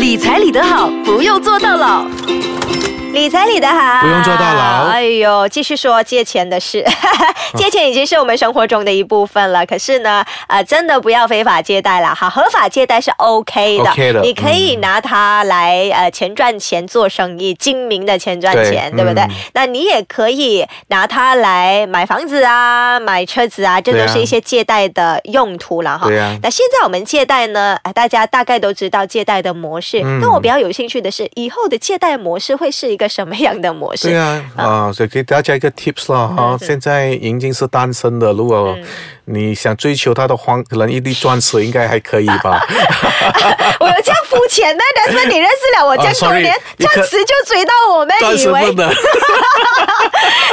[0.00, 2.06] 理财理得好，不用做到老。
[3.12, 6.84] 理财理得好，不用做到牢哎呦，继续说借钱的事，
[7.58, 9.66] 借钱已经是我们生活中的一部分了。
[9.66, 19.24] 可是呢，呃，真的不要非法借贷了哈，合法借贷是 OK 的 OK 的你可以拿它来呃钱赚钱做生意，精明的钱赚钱，对对不对？
[19.24, 26.06] 嗯那你也可以拿它来买房子啊，买车子啊，这都是一些借贷的用途了哈。
[26.06, 30.00] 对啊那现在我们借贷呢，呃大家大概都知道借贷的模式。
[30.02, 34.08] 嗯那我比较有兴趣的是，以后的借贷模式会是一个什么样的模式？
[34.08, 38.76] 对啊，啊，所以给大家一个 tips 啦哈，现在莹晶是单身的，如果
[39.24, 42.60] 你想追求她的黄，可能一粒钻石应该还可以吧？
[43.80, 48.60] 我有这样肤浅的，但是你认识了我这样啊多年，钻石就追到我们，以为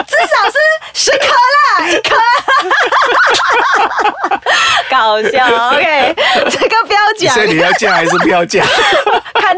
[0.07, 0.57] 至少是
[0.93, 2.15] 十颗啦，一颗。
[4.89, 6.15] 搞笑，OK，
[6.49, 8.63] 这个不要讲所以你要嫁还是不要嫁？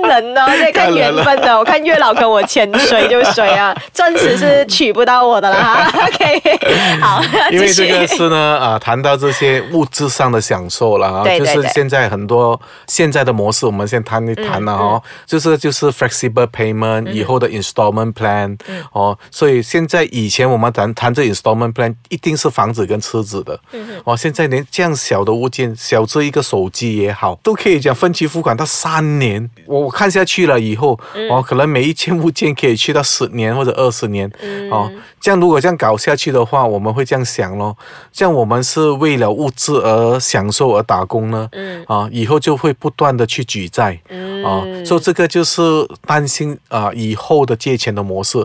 [0.11, 1.57] 看人呢，对，看缘分的。
[1.57, 6.01] 我 看月老跟我签水就水啊，钻石是娶不到我的啦哈。
[6.07, 18.57] OK，好，因为这个是呢，啊，谈到这些物质上的享受了啊，就是现在很多现在的模式，我们先谈一谈了哦，就是就是 flexible payment、以后的 installment plan、
[18.91, 23.59] 哦，所以现在以前我们谈谈这 installment plan 一定是房子跟车子的，
[24.03, 30.97] 哦，现在连这样小的物件，小至一个手机也好，都可以讲分期付款到三年，我我看下去了以后，
[31.29, 34.31] 哦，可能每一件物件可以去到十年或者二十年，
[34.71, 37.75] 哦，这样如果这样搞下去的话，我们会这样想咯，
[38.13, 45.61] 这样我们是为了物质而享受而打工呢，嗯，啊，以后就会不断的去举债，嗯，啊，所以这个就是
[46.05, 48.37] 担心啊，以后的借钱的模式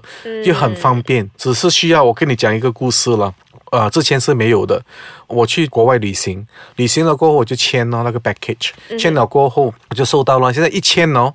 [0.45, 3.33] 就很方便，只是需要我跟你讲一个故事了。
[3.75, 4.81] 呃，之前是没有的。
[5.27, 10.53] 我去国外旅行，旅行了过后我就签了那个 package，、签了过后我就收到了。
[10.53, 11.35] 现在一签哦，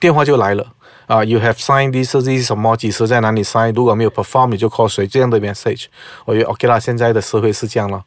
[0.00, 0.66] 电话就来了。
[1.06, 3.74] 啊、y o u have signed this this 什么几时在哪里 sign？
[3.74, 5.84] 如果没有 perform，你就 call 谁这样的 message。
[6.24, 8.02] 我觉得 OK 啦，现在的社会是这样了。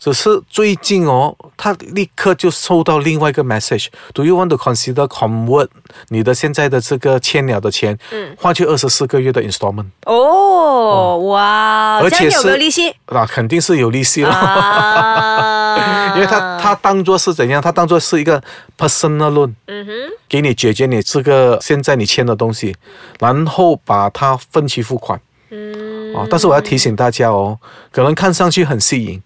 [0.00, 5.68] 只是最近哦，他立刻就收到另外一个 message，Do you want to consider convert
[6.08, 9.84] 你的现在的这个欠了的钱，嗯，换去二十四个月的 installment？
[10.06, 14.30] 哦，哇，而且这样有没有是利息那、肯定是有利息了。
[14.30, 16.14] 啊？
[16.16, 17.60] 因为他他当做是怎样？
[17.60, 18.42] 他当做是一个
[18.78, 19.92] personal loan，嗯哼，
[20.28, 22.74] 给你解决你这个现在你签的东西，
[23.18, 27.58] 然后把它分期付款，嗯，啊，但是我要提醒大家哦，
[27.92, 29.22] 可能看上去很吸引，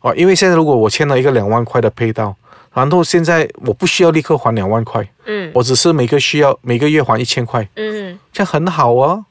[0.00, 2.34] 哦，因为现在如果我签了一个两万块的配套，
[2.72, 9.24] 然后现在我不需要立刻还两万块，嗯我只是每个需要每个月还一千块，嗯这样很好啊，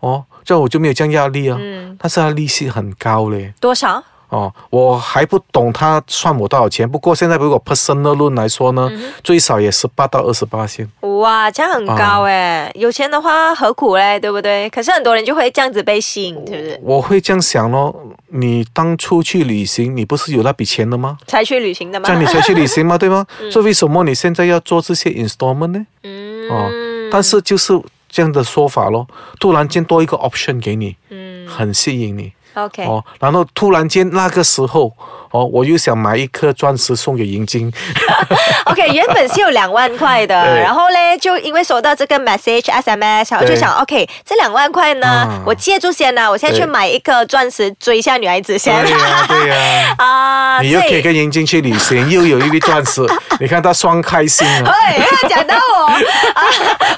[0.00, 3.52] 哦，这样我就没有这样压力啊，嗯，但是它利息很高嘞。
[3.60, 4.02] 多少？
[4.32, 6.90] 哦，我还不懂他算我多少钱。
[6.90, 8.90] 不过现在如果 personal loan 来说呢，
[9.22, 10.88] 最少也是八到二十八线。
[11.00, 14.70] 哇，这样很啊高哎、有钱的话何苦嘞，对不对？
[14.70, 16.80] 可是很多人就会这样子被吸引，是不是？
[16.82, 17.94] 我会这样想咯，
[18.28, 21.18] 你当初去旅行，你不是有那笔钱的吗？
[21.26, 22.06] 才去旅行的吗？
[22.08, 23.26] 这样你才去旅行吗， 对吗？
[23.50, 25.86] 所以为什么你现在要做这些 installment 呢？
[26.04, 26.70] 嗯哦，
[27.12, 27.78] 但是就是
[28.08, 29.06] 这样的说法咯，
[29.38, 32.32] 突然间多一个 option 给你，嗯很吸引你。
[32.54, 34.92] ，OK，哦，然后突然间那个时候，
[35.30, 37.72] 哦，我又想买一颗钻石送给银晶，
[38.66, 45.42] OK，原本是有两万块的， 然后嘞，就因为收到这个 message SMS，我就想，OK，这两万块呢，啊。
[45.44, 46.72] 我借住先呢，我现在去对。
[46.72, 48.74] 买一颗钻石追一下女孩子先。
[48.82, 53.02] 对呀、对呀、 啊，你又可以跟银晶去旅行，又有一粒钻石，
[53.40, 54.72] 你看他双开心啊！
[54.72, 55.86] 对，要讲到我。
[55.86, 56.00] 啊，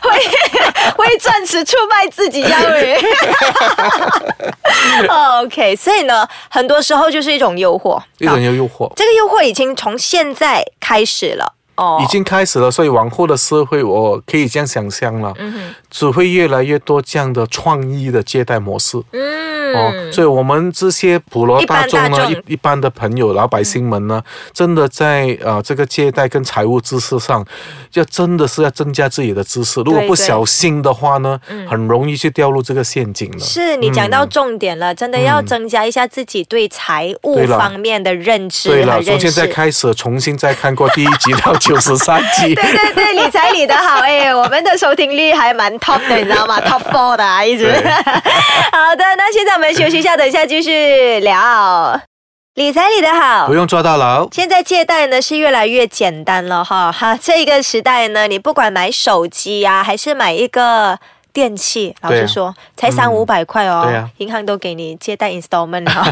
[0.02, 0.18] 会
[0.96, 2.96] 会钻石出卖自己，教育。
[5.44, 11.54] OK，所以呢，很多时候就是一种诱惑，一种诱惑，这个诱惑已经从现在开始了。
[11.76, 19.00] 哦，已经开始了，所以往后的社会，我可以这样想象了，嗯只会越来越多这样的创意的借贷模式。
[19.12, 24.20] 嗯，哦，所以我们这些普罗大众呢，一般一一般的朋友、老百姓们呢，
[24.52, 27.46] 真的在呃这个借贷跟财务知识上，
[27.92, 29.80] 要真的是要增加自己的知识。
[29.82, 33.38] 如果不小心的话呢，很容易去掉入这个陷阱了。
[33.38, 39.20] 是你讲到重点了，真的要增加一下自己对财务方面的认知和对了，从。
[39.20, 42.52] 现在开始重新再看过第一集到九十三集。
[42.56, 46.58] 对对对，理财理得好，哎，我们的收听率还蛮 top 的，你知道吗？
[46.64, 47.64] top four 的、啊，一直。
[47.64, 47.72] 对
[48.72, 52.00] 好的，那现在我们休息一下，等一下继续聊。
[52.54, 53.54] 理财理得好不。
[53.54, 54.28] 用坐大牢。
[54.30, 60.96] 现在借贷呢是越来越简单了哈哈，这个时代呢，你不管买手机呀、还是买一个
[61.34, 66.02] 电器，老实说，才三五百块哦，银行都给你借贷 installment 哈，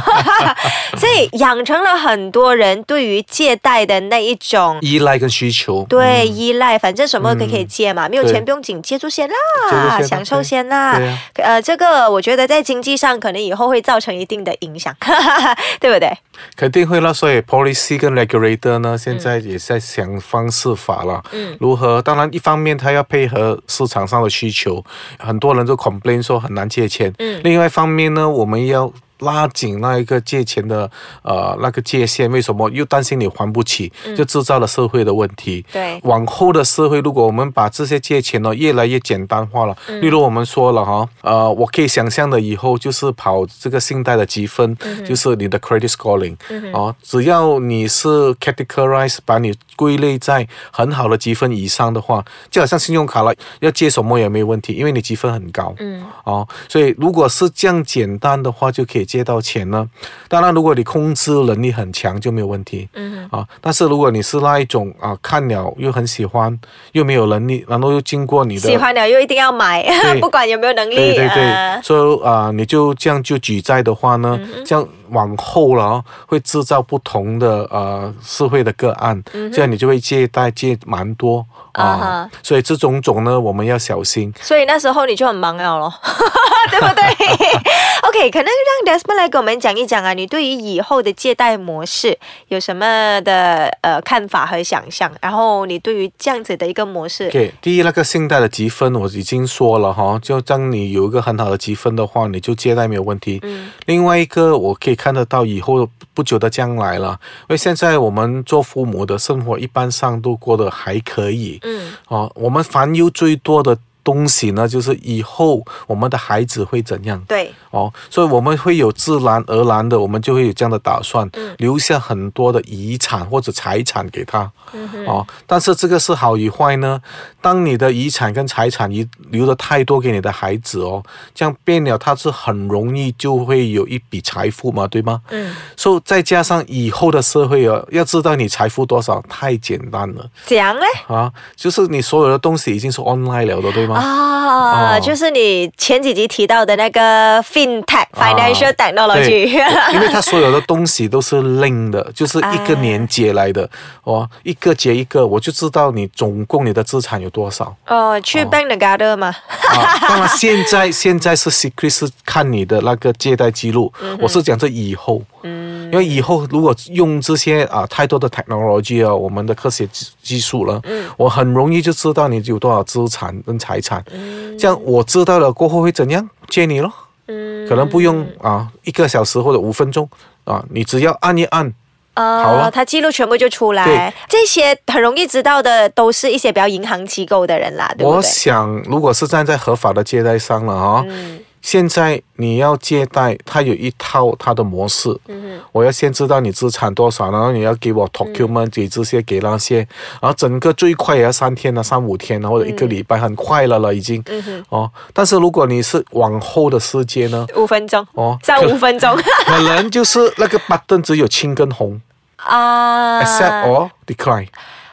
[0.98, 4.76] 所以养成了很多人对于借贷的那一种。
[4.82, 5.86] 依赖跟需求。
[5.88, 11.00] 对，依赖，反正什么都可以借嘛，没有钱不用紧，借住先啦，先享受先啦。
[11.34, 14.92] 呃，这个我觉得在经济上可能以后会造成一定的影响，
[15.80, 16.12] 对不对？
[16.56, 22.02] 肯定会啦，所以 policy 跟 regulator 呢，现在也在想方设法了，嗯如何？
[22.02, 24.82] 当然，一方面他要配合市场上的需求，
[25.18, 28.92] 很多人都 complain 说很难借钱，嗯另外一方面呢，我们要。
[29.22, 30.90] 拉紧那一个借钱的
[31.22, 32.68] 呃那个界限，为什么？
[32.70, 35.64] 又担心你还不起，就制造了社会的问题。
[35.68, 36.00] 嗯对。
[36.04, 40.00] 往后的社会，如果我们把这些借钱呢越来越简单化了，嗯。
[40.00, 46.36] 例如我们说了哈，呃，我可以想象的以后就是跑这个信贷的积分，嗯就是你的 credit scoring，、
[46.72, 59.86] 哦，只要你是 categorize 把你归类在很好的积分以上的话，就好像信用卡了，要借什么也没有问题，因为你积分很高，嗯，哦，所以如果是这样简单的话，就可以借到钱呢。
[60.28, 66.58] 当然，如果你控制能力很强就没有问题，嗯啊，但是如果你是那一种啊，看了又很喜欢，
[66.92, 69.84] 又没有能力，然后又经过你的喜欢了又一定要买，
[70.22, 70.96] 不管有没有能力。
[70.96, 74.64] 对对对，呃所以啊、你就这样就举债的话呢，嗯。
[74.64, 79.22] 这样往后了哦，会制造不同的呃社会的个案，
[79.52, 84.32] 这样你就会借贷借蛮多啊、所以这种种呢，我们要小心。
[84.40, 85.92] 所以那时候你就很忙了咯，
[86.70, 87.02] 对不对
[88.02, 88.46] ？OK，可能
[88.84, 92.18] 让 Desmond 来给我们讲一讲啊，你对于以后的借贷模式
[92.48, 95.10] 有什么的呃看法和想象？
[95.20, 103.38] 然后你对于这样子的一个模式 OK，第一那个信贷的积分我已经说了哈，就当你有一个很好的积分的话，你就借贷没有问题。
[103.42, 111.58] 嗯另外一个我可以看得到以后不久的将来了，因为现在我们做父母的生活一般上都过得还可以。
[111.62, 117.22] 嗯哦，我们烦忧最多的东西呢，就是以后我们的孩子会怎样。
[117.26, 124.50] 对，哦，所以我们会有自然而然的，我们就会有这样的打算，嗯留下很多的遗产或者财产给他。
[124.72, 127.00] 嗯哦，但是这个是好与坏呢？
[127.40, 131.02] 当你的遗产跟财产遗留的太多给你的孩子哦，
[131.34, 135.20] 这样变了，他是很容易就会有一笔财富嘛，对吗？
[135.30, 140.86] 嗯，所以再加上以后的社会啊，要知道你财富多少太简单了讲嘞。
[141.06, 143.91] 啊，就是你所有的东西已经是 online 了的，对吗？
[143.92, 145.00] 啊，哦。
[145.00, 153.68] 就是你前几集提到的那个 FinTech、Financial Technology，对 因为它所有的东西都是 link 的，就是一个连接来的、
[154.04, 157.74] 哦，一个接一个，我就知道你总共你的资产有多少。
[157.86, 165.61] 哦，去 Bank Negara 嘛，啊，当然现在现在是 secret 是看你的那个借贷记录，我是讲这以后，嗯，
[165.92, 176.26] 因为以后如果用这些啊太多的 technology 啊，我们的科学技技术了，嗯，我很容易就知道你有多少资产跟财产，嗯，这样我知道了过后会怎样？
[176.48, 176.90] 借你咯，
[177.28, 180.08] 嗯，可能不用啊一个小时或者五分钟
[180.44, 181.70] 啊，你只要按一按。
[182.14, 182.70] 好呃，了。
[182.70, 183.84] 它记录全部就出来。
[183.84, 184.12] 对。
[184.28, 188.20] 这些很容易知道的，都是一些比较银行机构的人啦，我？
[188.22, 195.16] 想，如果是站在合法的借贷商了啊、嗯现在你要借贷，它有一套它的模式。
[195.28, 199.78] 嗯我要先知道你资产多少，然后你要给我 document，、给这些给那些，
[200.20, 204.22] 然后整个最快也要三天啊，三五天啊，或者一个礼拜，很快了了已经。
[204.26, 207.46] 嗯哦，但是如果你是往后的时间呢？
[207.56, 208.36] 五分钟，哦，
[208.68, 209.16] 五分钟。
[209.46, 211.98] 可能就是那个 button 只有青跟红、
[212.36, 213.22] 啊。
[213.22, 214.48] Accept or decline，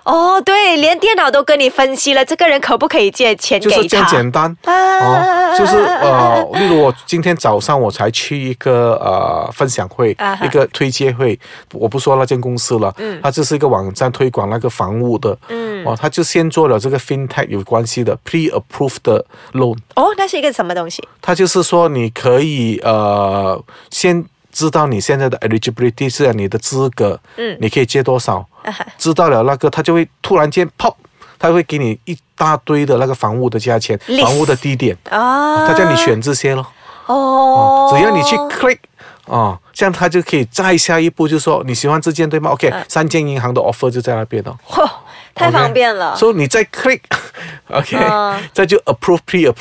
[0.10, 3.76] 哦，对，连电脑都跟你分析了，这个人可不可以借钱给他？
[3.76, 4.58] 就是这样简单。
[4.64, 11.40] 啊哦，就是呃，例如我今天早上我才去一个呃分享会啊一个推介会，
[11.74, 19.24] 我不说那间公司了，嗯，它就是一个网站推广那个房屋的，嗯哦，他就先做了这个 fintech 有关系的 pre-approved 的
[19.54, 21.08] loan，哦，那是一个什么东西？
[21.22, 27.58] 他就是说你可以呃先知道你现在的 eligibility 是你的资格，嗯。
[27.62, 30.94] 你可以借多少，啊 知道了那个，他就会突然间 pop，
[31.38, 34.98] 他会给你一大堆的那个房屋的价钱 List 房屋的地点。
[35.10, 36.66] 啊，他叫你选这些咯，
[37.06, 38.80] 哦，只要你去 click
[39.26, 44.90] 哦，这样他就可以再下一步，就说你喜欢这件对吗？OK，、三嗯间银行的 offer 就在那边了，嚯，
[45.36, 46.16] 太方便了。
[46.16, 49.52] 所以你再 click，OK， 嗯再就 approve pre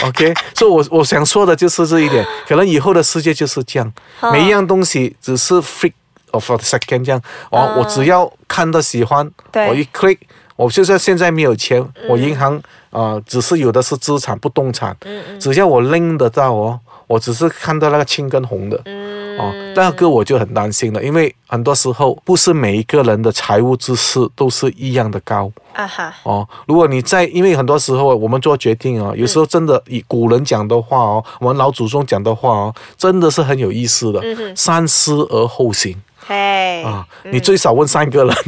[0.00, 5.92] approve，OK，、所以我我想说的就是这一点，可能以后的世界就是这样，嗯每一样东西只是 freak
[6.30, 9.30] of a second 这样，哦，我只要看到喜欢，
[9.68, 10.18] 我一 click。
[10.56, 12.54] 我就算现在没有钱，我银行
[12.90, 14.94] 啊、呃只是有的是资产不动产，
[15.40, 18.78] 只要我拎得到哦，我只是看到那个青跟红的，
[19.38, 25.50] 哦，那个我就很担心了，因为很多时候不是每一个人的财务知识都是一样的高。
[25.72, 34.20] 啊哈，哦，如果你在，因为很多时候我们做决定啊，有时候真的以古人讲的话哦，我们老祖宗讲的话哦，真的是很有意思的。
[34.56, 35.96] 三思而后行
[36.26, 38.36] 嘿，啊，你最少问三个人，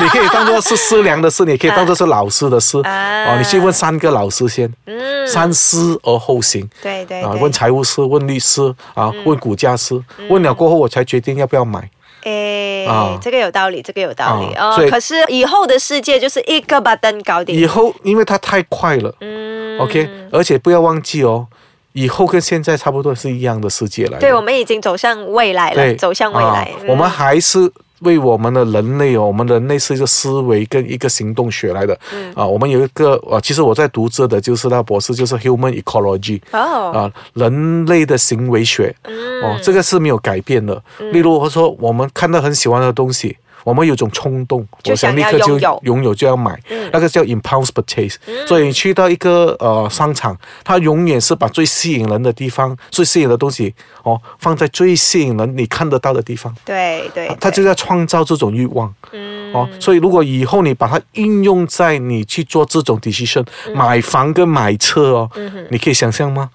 [0.00, 2.80] 你可以当做是师娘的事，你可以当做是老师的事。
[2.82, 3.24] 啊。
[3.26, 6.62] 哦，你去问三个老师先，嗯，三思而后行。
[6.62, 11.90] 啊，对对啊，问财务师，问律师啊，问股价师，问了过后我才决定要不要买。
[12.24, 13.18] 诶，啊。
[13.20, 14.54] 这个有道理，这个有道理。
[14.54, 14.90] 哦啊所以。
[14.90, 17.54] 可是以后的世界就是一个 button 搞定。
[17.54, 19.12] 以后因为它太快了。
[19.20, 21.46] 嗯，OK，而且不要忘记哦，
[21.92, 24.18] 以后跟现在差不多是一样的世界来。
[24.18, 26.78] 对，我们已经走向未来了，走向未来啊。
[26.82, 27.70] 嗯我们还是
[28.00, 31.96] 为我们的人类哦，我们人类是一个思维跟一个行动学来的。
[32.12, 36.40] 嗯啊，我们有一个啊，其实我在读这的就是那博士，就是 human ecology。
[36.50, 40.82] 哦，啊，人类的行为学，哦，这个是没有改变的。
[41.12, 46.12] 例如，我说我们看到很喜欢的东西，我们有种冲动，就我想立刻就拥有。
[46.14, 46.56] 就要买，
[46.92, 48.16] 那个叫 impulse purchase。
[48.46, 58.94] 所以你去到一个呃商场，它永远是把最吸引人的地方、最吸引的东西哦放在最吸引人你看得到的地方，对对，它就在创造这种欲望。
[59.12, 59.52] 嗯。
[59.52, 65.30] 哦，所以如果以后你把它应用在你去做这种 decision，、买房跟买车哦，
[65.70, 66.50] 你可以想象吗？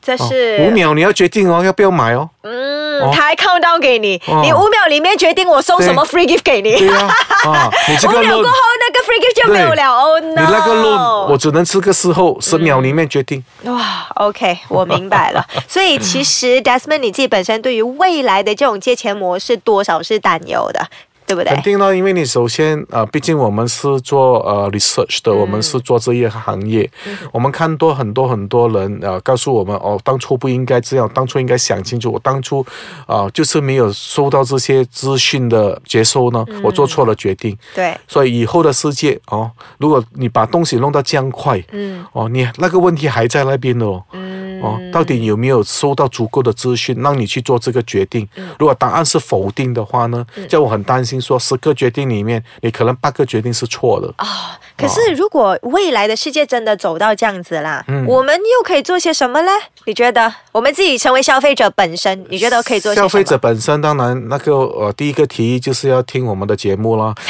[0.00, 2.28] 这哦是五秒你要决定哦，要不要买哦？
[2.40, 3.10] 嗯，哦。
[3.14, 4.40] 他还 count down 给你，哦。
[4.42, 7.08] 你五秒里面决定我送什么 free gift 给你，对呀、
[7.46, 9.90] 啊，你这个五秒 loan 过后那个 free gift 就没有了。
[9.90, 10.20] 哦。
[10.20, 13.42] 你那个 loan 我只能吃个时候十秒里面决定。
[13.64, 15.46] 哇，OK，我明白了。
[15.68, 20.84] 所以其实 Desmond 你自己本身对于未来的这种借钱模式，多少是担忧的，
[21.32, 21.54] 对不对？
[21.54, 21.62] 肯？
[21.62, 26.88] 定呢，因为你首先呃，毕竟我们是做呃 research 的，我们是做这一行业，
[27.32, 32.60] 我们看多很多很多人呃告诉我们哦，当初不应该这样，当初应该想清楚，我当初
[33.06, 37.56] 啊、呃就是没有收到这些资讯的接收呢，我做错了决定。
[37.74, 42.04] 对，所以以后的世界哦，如果你把东西弄到这样快，嗯。
[42.12, 44.21] 哦，你那个问题还在那边的哦，嗯
[44.62, 48.28] 哦，到底有没有收到足够的资讯让你去做这个决定？
[48.36, 54.12] 嗯如果答案是否定的话呢，叫我很担心说十个决定里面，你可能八个决定是错的。
[54.16, 59.50] 啊、可是如果未来的世界真的走到这样子啦，嗯我们又可以做些什么呢？
[59.84, 63.08] 你觉得我们自己成为消费者本身，你觉得可以做些什么？
[63.08, 67.12] 消费者本身当然那个呃，第一个提议就是要听我们的节目啦。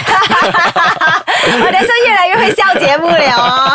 [1.44, 3.72] 我的是越来越会笑节目了哦。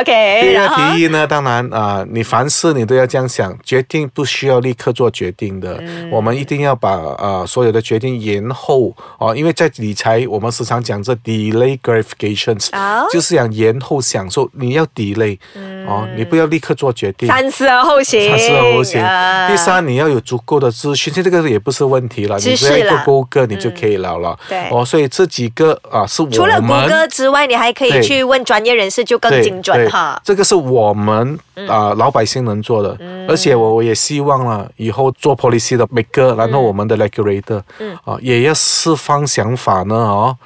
[0.00, 0.94] OK，第二然后？
[0.94, 6.10] 提议呢，当然啊、你凡事你都要这样想，决定不需要立刻做决定的，嗯。
[6.10, 13.06] 我们一定要把呃所有的决定延后哦、因为在理财我们时常讲这 delay gratifications，、哦。
[13.10, 15.38] 就是想延后享受，你要 delay
[15.86, 17.28] 哦，你不要立刻做决定。
[17.28, 19.02] 嗯三思而后行，三思而后行。
[19.02, 19.48] 啊。
[19.48, 24.38] 第三，你要有足够的资讯，其实这个也不是问题了，你只要一个谷歌你就可以了了。
[24.48, 24.68] 对。
[24.70, 29.87] 哦，所以这几个啊是我们除了谷歌之外，你还可以去问专业人士，就更精准
[30.22, 32.96] 这个是我们啊、老百姓能做的，
[33.28, 37.96] 而且我我也希望了以后做 policy 的 maker，然后我们的 regulator，嗯。
[38.04, 40.36] 啊，也要释放想法呢哦，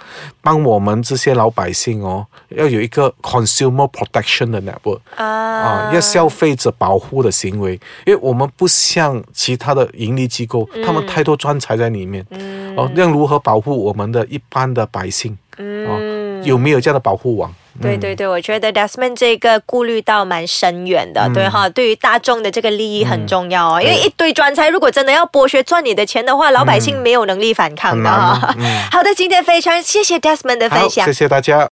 [0.41, 5.01] 帮我们这些老百姓哦，要有一个 consumer protection 的 network。
[5.17, 5.27] 啊。
[5.27, 7.75] 啊，要消费者保护的行为，
[8.07, 12.27] 因为我们不像其他的盈利机构，他们太多专才在里面。
[12.77, 15.37] 哦，要如何保护我们的一般的百姓？
[15.59, 17.55] 哦，有没有这样的保护网？
[17.81, 21.33] 对对对，我觉得 Desmond 这个顾虑到蛮深远的，嗯。
[21.33, 28.55] 对哈，对于大众的这个利益很重要哦，因为一堆专才如果真的要剥削赚你的钱的话，老百姓没有能力反抗的哈。
[28.91, 31.07] 好的，今天非常谢谢 Desmond 的分，享。
[31.07, 31.13] 谢。
[31.13, 31.61] 谢大家。